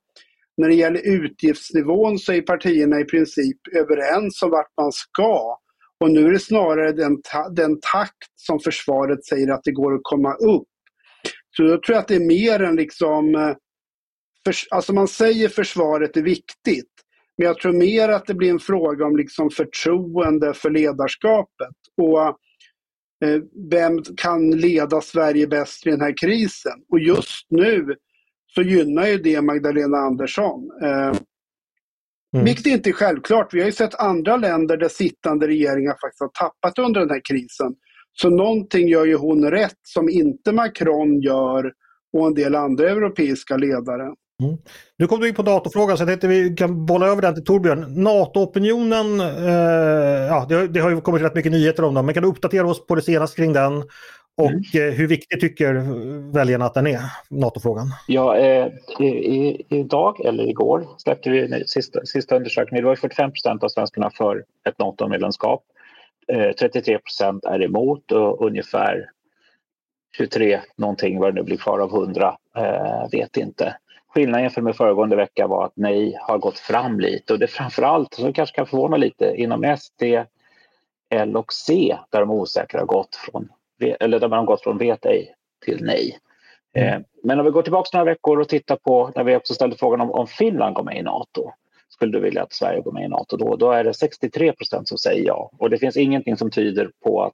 [0.57, 5.57] När det gäller utgiftsnivån så är partierna i princip överens om vart man ska.
[5.99, 9.95] Och nu är det snarare den, ta den takt som försvaret säger att det går
[9.95, 10.67] att komma upp.
[11.57, 13.35] Så då tror jag att det är mer än liksom...
[13.35, 13.55] Eh,
[14.45, 16.91] för, alltså man säger försvaret är viktigt.
[17.37, 21.75] Men jag tror mer att det blir en fråga om liksom förtroende för ledarskapet.
[22.01, 22.21] Och
[23.25, 26.83] eh, vem kan leda Sverige bäst i den här krisen?
[26.91, 27.95] Och just nu
[28.55, 30.69] så gynnar ju det Magdalena Andersson.
[30.83, 31.13] Eh,
[32.33, 32.45] Mm.
[32.45, 33.53] Vilket inte är självklart.
[33.53, 37.21] Vi har ju sett andra länder där sittande regeringar faktiskt har tappat under den här
[37.29, 37.75] krisen.
[38.13, 41.71] Så någonting gör ju hon rätt som inte Macron gör
[42.17, 44.03] och en del andra europeiska ledare.
[44.43, 44.57] Mm.
[44.97, 47.43] Nu kom du in på NATO-frågan så jag tänkte vi kan bolla över den till
[47.43, 48.03] Torbjörn.
[48.03, 52.23] NATO-opinionen, eh, ja, det, det, har ju kommit rätt mycket nyheter om den, men kan
[52.23, 53.83] du uppdatera oss på det senaste kring den?
[54.37, 54.93] Och mm.
[54.93, 55.73] Hur viktig tycker
[56.33, 57.87] väljarna att den är, NATO-frågan?
[58.07, 58.67] Ja, eh,
[58.99, 62.83] i, idag eller igår släppte vi sista, sista undersökningen.
[62.83, 65.63] Det var 45 procent av svenskarna för ett NATO-medlemskap.
[66.27, 69.09] Eh, 33 procent är emot och ungefär
[70.17, 73.77] 23 någonting vad det nu blir kvar av 100 eh, vet inte.
[74.07, 78.13] Skillnaden jämfört med föregående vecka var att nej har gått fram lite och det framförallt,
[78.13, 80.03] som kanske kan förvåna lite, inom SD,
[81.09, 84.77] L och C där de osäkra har gått från eller där man har gått från
[84.77, 85.35] vet ej
[85.65, 86.19] till nej.
[86.73, 86.93] Mm.
[86.93, 89.77] Eh, men om vi går tillbaka några veckor och tittar på när vi också ställde
[89.77, 91.51] frågan om, om Finland går med i Nato.
[91.89, 93.55] Skulle du vilja att Sverige går med i Nato då?
[93.55, 95.51] Då är det 63 procent som säger ja.
[95.57, 97.33] Och det finns ingenting som tyder på att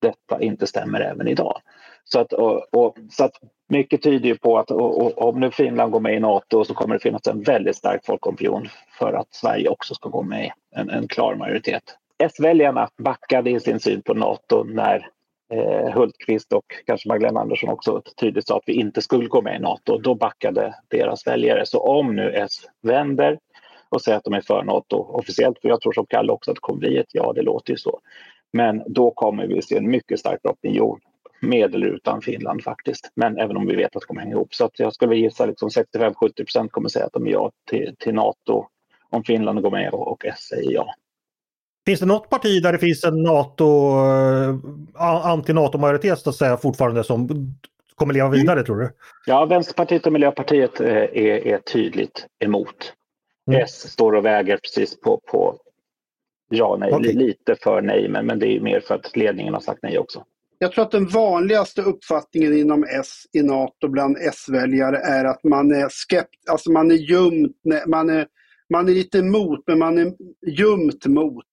[0.00, 1.60] detta inte stämmer även idag.
[2.04, 3.32] Så att, och, och, så att
[3.68, 6.94] mycket tyder ju på att och, om nu Finland går med i Nato så kommer
[6.94, 11.08] det finnas en väldigt stark folkopinion för att Sverige också ska gå med, en, en
[11.08, 11.82] klar majoritet.
[12.18, 15.08] S-väljarna backade i sin syn på Nato när
[15.52, 19.56] eh, Hultqvist och kanske Magdalena Andersson också tydligt sa att vi inte skulle gå med
[19.56, 19.98] i Nato.
[19.98, 21.66] Då backade deras väljare.
[21.66, 23.38] Så om nu S vänder
[23.88, 26.54] och säger att de är för Nato officiellt, för jag tror som Kalle också att
[26.54, 28.00] det kommer bli ett ja, det låter ju så.
[28.52, 31.00] Men då kommer vi se en mycket stark opinion
[31.40, 33.10] med eller utan Finland faktiskt.
[33.14, 34.54] Men även om vi vet att det kommer hänga ihop.
[34.54, 37.94] Så att jag skulle gissa liksom 65-70 procent kommer säga att de är ja till,
[37.98, 38.66] till Nato
[39.10, 40.94] om Finland går med och, och S säger ja.
[41.86, 43.64] Finns det något parti där det finns en NATO,
[44.94, 47.28] äh, anti-NATO-majoritet så att säga fortfarande som
[47.94, 48.64] kommer leva vidare mm.
[48.64, 48.90] tror du?
[49.26, 52.92] Ja, Vänsterpartiet och Miljöpartiet eh, är, är tydligt emot.
[53.50, 53.62] Mm.
[53.62, 55.56] S står och väger precis på, på
[56.50, 57.12] ja, nej, okay.
[57.12, 60.24] lite för nej, men, men det är mer för att ledningen har sagt nej också.
[60.58, 65.70] Jag tror att den vanligaste uppfattningen inom S i NATO bland S-väljare är att man
[65.70, 68.26] är skept, alltså man är ljumt, man är,
[68.72, 70.12] man är lite emot men man är
[70.46, 71.44] ljumt mot.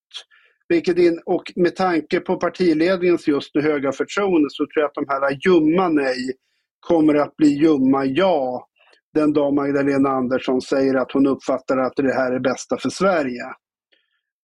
[0.73, 4.95] Vilket in, och med tanke på partiledningens just nu höga förtroende så tror jag att
[4.95, 6.33] de här ljumma nej
[6.79, 8.67] kommer att bli ljumma ja
[9.13, 13.43] den dag Magdalena Andersson säger att hon uppfattar att det här är bästa för Sverige.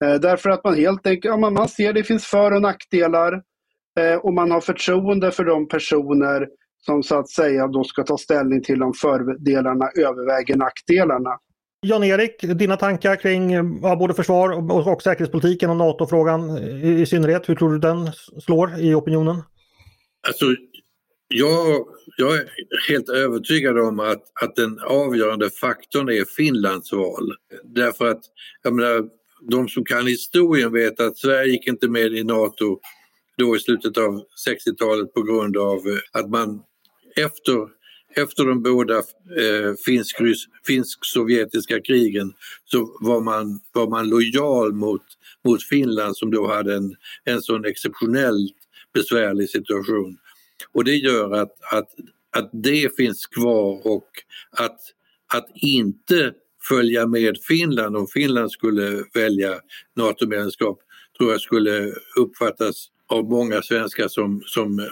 [0.05, 3.33] Eh, därför att man helt enkelt, ja, man, man ser det finns för och nackdelar
[3.99, 8.17] eh, och man har förtroende för de personer som så att säga då ska ta
[8.17, 11.37] ställning till om fördelarna överväger nackdelarna.
[11.81, 17.05] Jan-Erik, dina tankar kring eh, ja, både försvar och, och säkerhetspolitiken och NATO-frågan i, i,
[17.05, 17.49] synnerhet.
[17.49, 18.11] Hur tror du den
[18.45, 19.41] slår i opinionen?
[20.27, 20.45] Alltså,
[21.27, 21.85] jag,
[22.17, 22.49] jag är
[22.89, 27.33] helt övertygad om att, att den avgörande faktorn är Finlands val.
[27.63, 28.21] Därför att
[28.63, 29.09] jag menar,
[29.49, 32.79] de som kan historien vet att Sverige gick inte med i NATO
[33.37, 36.61] då i slutet av 60-talet på grund av eh, att man
[37.15, 37.78] efter
[38.15, 39.73] efter de båda eh,
[40.65, 42.33] finsk-sovjetiska krigen
[42.65, 45.03] så var man, var man lojal mot,
[45.45, 48.55] mot Finland som då hade en, en sån exceptionellt
[48.93, 50.17] besvärlig situation.
[50.71, 51.89] Och det gör att, att,
[52.37, 54.07] att det finns kvar och
[54.51, 54.79] att,
[55.33, 56.33] att inte
[56.69, 59.59] följa med Finland om Finland skulle välja
[59.95, 60.79] NATO-medlemskap
[61.17, 64.89] tror jag skulle uppfattas av många svenskar som, som,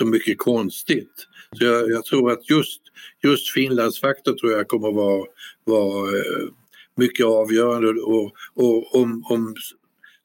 [0.00, 1.12] så mycket konstigt.
[1.58, 2.80] Så jag, jag, tror att just
[3.22, 5.26] just Finlandsfaktor tror jag kommer vara,
[5.64, 6.48] vara eh,
[6.96, 9.54] mycket avgörande och, och om, om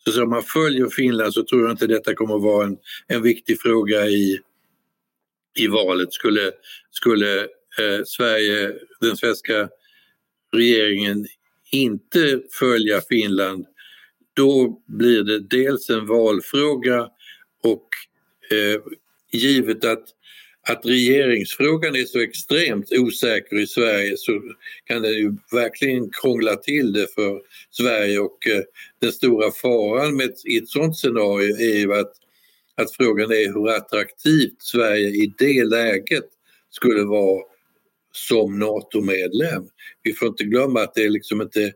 [0.03, 3.21] så att säga, man följer Finland så tror jag inte detta kommer vara en, en
[3.21, 4.39] viktig fråga i,
[5.59, 6.13] i valet.
[6.13, 6.51] Skulle,
[6.91, 7.39] skulle
[7.79, 9.69] eh, Sverige, den svenska
[10.53, 11.25] regeringen
[11.71, 13.65] inte följa Finland
[14.33, 17.09] då blir det dels en valfråga
[17.63, 17.87] och
[18.51, 18.81] eh,
[19.35, 20.03] givet att,
[20.67, 24.41] att regeringsfrågan är så extremt osäker i Sverige så
[24.85, 28.63] kan det ju verkligen krångla till det för Sverige och eh,
[29.01, 32.11] den stora faran med ett, i ett sådant scenario är ju att,
[32.77, 36.25] att frågan är hur attraktivt Sverige i det läget
[36.69, 37.41] skulle vara
[38.11, 39.63] som NATO-medlem.
[40.03, 41.73] Vi får inte glömma att det är liksom inte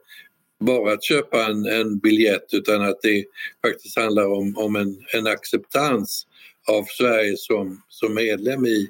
[0.60, 3.26] bara att köpa en, en biljett utan att det
[3.65, 6.28] faktiskt handlar om, om en, en acceptans
[6.69, 8.88] av Sverige som, som medlem i,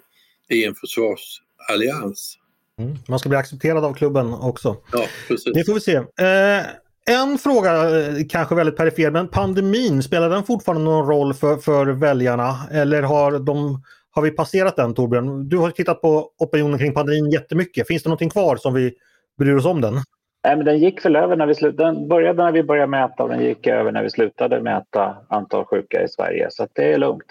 [0.49, 2.37] i en försvarsallians.
[2.79, 2.95] Mm.
[3.07, 4.77] Man ska bli accepterad av klubben också.
[4.91, 5.53] Ja, precis.
[5.53, 5.95] Det får vi se.
[5.95, 6.65] Eh,
[7.09, 11.85] en fråga, eh, kanske väldigt perifer, men pandemin, spelar den fortfarande någon roll för, för
[11.85, 12.55] väljarna?
[12.71, 15.49] Eller har, de, har vi passerat den Torbjörn?
[15.49, 17.87] Du har tittat på opinionen kring pandemin jättemycket.
[17.87, 18.93] Finns det någonting kvar som vi
[19.37, 19.93] bryr oss om den?
[20.43, 21.91] Nej, men den gick väl över när vi slutade.
[21.91, 25.65] Den började när vi började mäta och den gick över när vi slutade mäta antal
[25.65, 26.47] sjuka i Sverige.
[26.51, 27.25] Så det är lugnt.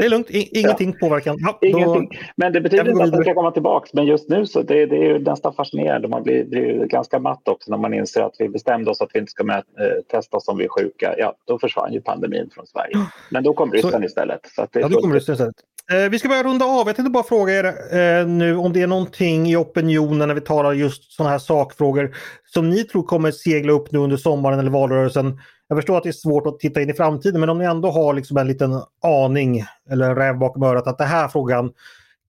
[0.00, 1.08] Det är lugnt, ingenting ja.
[1.08, 1.36] påverkan.
[1.38, 2.08] Ja, ingenting.
[2.10, 2.18] Då...
[2.36, 3.88] Men det betyder inte att den ska komma tillbaka.
[3.92, 6.08] Men just nu så det, det är ju nästan fascinerande.
[6.08, 9.18] Man blir, blir ganska matt också när man inser att vi bestämde oss att vi
[9.18, 11.14] inte ska med, eh, testa som vi är sjuka.
[11.18, 12.96] Ja, då försvann ju pandemin från Sverige.
[13.30, 14.06] Men då kom Ryssland så...
[14.06, 14.40] istället.
[14.56, 15.56] Så ja, då kom Ryssland istället.
[15.92, 16.86] Eh, vi ska börja runda av.
[16.86, 20.40] Jag tänkte bara fråga er eh, nu om det är någonting i opinionen när vi
[20.40, 24.70] talar just sådana här sakfrågor som ni tror kommer segla upp nu under sommaren eller
[24.70, 25.38] valrörelsen.
[25.68, 27.90] Jag förstår att det är svårt att titta in i framtiden men om ni ändå
[27.90, 28.70] har liksom en liten
[29.02, 31.72] aning eller en räv bakom örat att den här frågan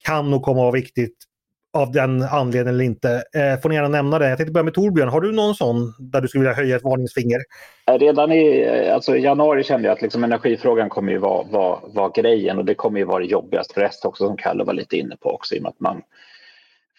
[0.06, 1.18] kan nog komma att vara viktigt
[1.74, 3.10] av den anledningen eller inte.
[3.10, 4.30] Eh, får ni gärna nämna det.
[4.30, 5.10] Jag tänkte börja med Torbjörn.
[5.10, 7.40] Har du någon sån där du skulle vilja höja ett varningsfinger?
[7.88, 11.44] Eh, redan i, eh, alltså i januari kände jag att liksom energifrågan kommer ju vara,
[11.52, 14.64] vara, vara grejen och det kommer ju vara det jobbigaste för resten också som Kalle
[14.64, 16.02] var lite inne på också i och med att man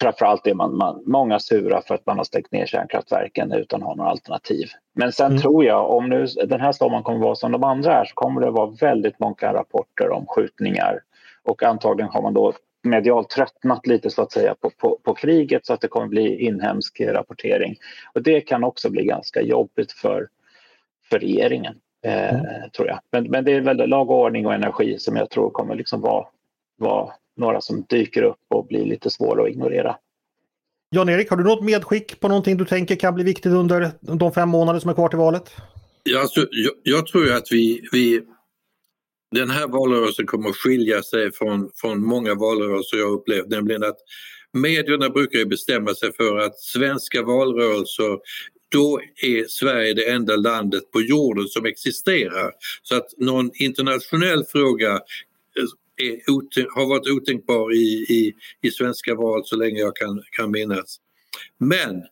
[0.00, 3.88] framförallt är man, man många sura för att man har stängt ner kärnkraftverken utan att
[3.88, 4.68] ha några alternativ.
[4.94, 5.38] Men sen mm.
[5.38, 8.40] tror jag om nu den här sommaren kommer vara som de andra är så kommer
[8.40, 11.00] det vara väldigt många rapporter om skjutningar
[11.42, 15.66] och antagligen har man då medialt tröttnat lite så att säga på, på, på, kriget
[15.66, 17.76] så att det kommer bli inhemsk rapportering.
[18.14, 20.28] Och det kan också bli ganska jobbigt för,
[21.10, 22.70] för regeringen, eh, mm.
[22.70, 23.00] tror jag.
[23.12, 26.00] Men, men det är väl lag och ordning och energi som jag tror kommer liksom
[26.00, 26.26] vara,
[26.76, 29.96] vara några som dyker upp och blir lite svåra att ignorera.
[30.90, 34.48] Jan-Erik, har du något medskick på någonting du tänker kan bli viktigt under de fem
[34.48, 35.50] månader som är kvar till valet?
[36.02, 38.22] Ja, alltså, jag, jag tror att vi, vi
[39.30, 43.98] den här valrörelsen kommer att skilja sig från, från många valrörelser jag upplevt, nämligen att
[44.52, 48.18] medierna brukar bestämma sig för att svenska valrörelser
[48.68, 52.52] då är Sverige det enda landet på jorden som existerar.
[52.82, 55.00] Så att någon internationell fråga
[56.74, 61.00] har varit otänkbar i, i, i svenska val så länge jag kan, kan minnas.
[61.58, 62.02] Men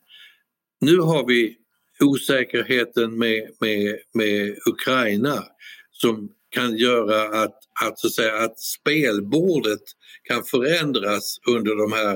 [0.81, 1.57] nu har vi
[2.01, 5.44] osäkerheten med, med, med Ukraina
[5.92, 9.83] som kan göra att, att, så att, säga, att spelbordet
[10.22, 12.14] kan förändras under de här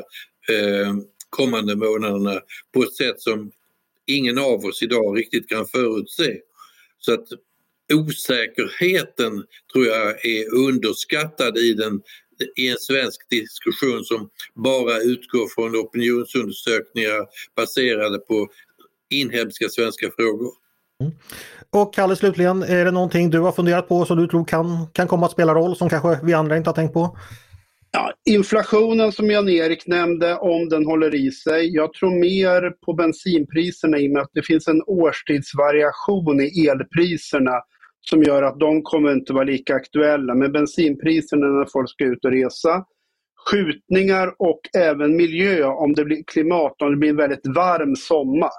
[0.48, 0.94] eh,
[1.30, 2.40] kommande månaderna
[2.74, 3.52] på ett sätt som
[4.06, 6.38] ingen av oss idag riktigt kan förutse.
[6.98, 7.26] Så att
[7.94, 12.00] osäkerheten tror jag är underskattad i, den,
[12.56, 17.26] i en svensk diskussion som bara utgår från opinionsundersökningar
[17.56, 18.48] baserade på
[19.10, 20.52] inhemska svenska frågor.
[21.00, 21.12] Mm.
[21.70, 25.08] Och Kalle slutligen, är det någonting du har funderat på som du tror kan, kan
[25.08, 27.18] komma att spela roll som kanske vi andra inte har tänkt på?
[27.92, 31.74] Ja, inflationen som Jan-Erik nämnde, om den håller i sig.
[31.74, 37.52] Jag tror mer på bensinpriserna i och med att det finns en årstidsvariation i elpriserna
[38.00, 40.34] som gör att de kommer inte vara lika aktuella.
[40.34, 42.84] Men bensinpriserna när folk ska ut och resa,
[43.50, 48.50] skjutningar och även miljö om det blir klimat, om det blir en väldigt varm sommar.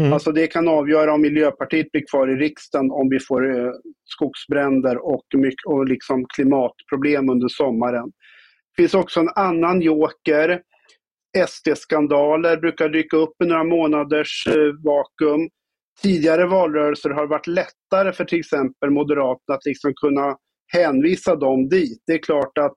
[0.00, 0.12] Mm.
[0.12, 3.72] Alltså det kan avgöra om Miljöpartiet blir kvar i riksdagen om vi får eh,
[4.04, 8.12] skogsbränder och, mycket, och liksom klimatproblem under sommaren.
[8.76, 10.62] Det finns också en annan joker.
[11.48, 15.48] SD-skandaler brukar dyka upp i några månaders eh, vakuum.
[16.02, 20.36] Tidigare valrörelser har det varit lättare för till exempel Moderaterna att liksom kunna
[20.72, 22.02] hänvisa dem dit.
[22.06, 22.76] Det är klart att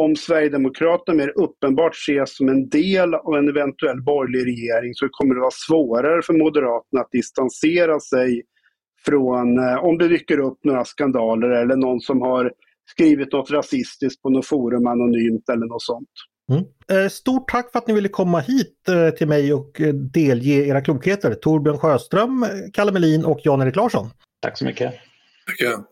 [0.00, 5.34] om Sverigedemokraterna mer uppenbart ses som en del av en eventuell borgerlig regering så kommer
[5.34, 8.42] det vara svårare för Moderaterna att distansera sig
[9.04, 12.52] från eh, om det dyker upp några skandaler eller någon som har
[12.90, 16.08] skrivit något rasistiskt på något forum anonymt eller något sånt.
[16.52, 17.04] Mm.
[17.04, 20.66] Eh, stort tack för att ni ville komma hit eh, till mig och eh, delge
[20.66, 21.34] era klokheter.
[21.34, 24.10] Torbjörn Sjöström, Kalle Melin och Jan-Erik Larsson.
[24.42, 24.94] Tack så mycket.
[25.46, 25.84] Tackar.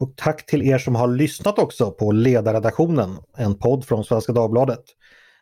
[0.00, 4.84] Och tack till er som har lyssnat också på Ledarredaktionen, en podd från Svenska Dagbladet.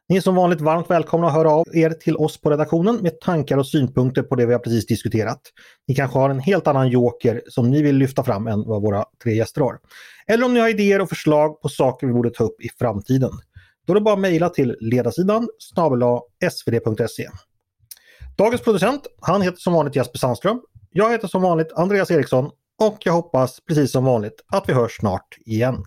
[0.09, 3.21] Ni är som vanligt varmt välkomna att höra av er till oss på redaktionen med
[3.21, 5.41] tankar och synpunkter på det vi har precis diskuterat.
[5.89, 9.05] Ni kanske har en helt annan joker som ni vill lyfta fram än vad våra
[9.23, 9.79] tre gäster har.
[10.27, 13.31] Eller om ni har idéer och förslag på saker vi borde ta upp i framtiden.
[13.87, 16.03] Då är det bara att mejla till ledarsidan snabel
[16.51, 17.29] svd.se.
[18.37, 20.61] Dagens producent, han heter som vanligt Jesper Sandström.
[20.91, 22.51] Jag heter som vanligt Andreas Eriksson
[22.83, 25.85] och jag hoppas precis som vanligt att vi hörs snart igen.